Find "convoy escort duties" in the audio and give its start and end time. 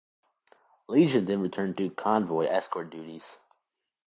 1.91-3.37